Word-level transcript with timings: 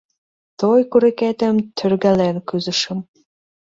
Той 0.59 0.81
курыкетым 0.91 1.55
тӧргален 1.77 2.37
кӱзышым. 2.47 2.99